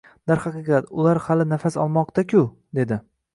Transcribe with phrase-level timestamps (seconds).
[0.29, 2.43] —Darhaqiqat, ular hali nafas olmoqda-ku?—
[2.81, 3.01] dedi.